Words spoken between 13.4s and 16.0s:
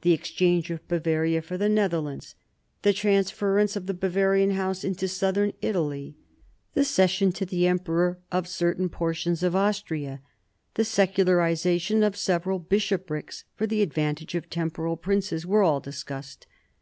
for the advantage of temporal princes, were all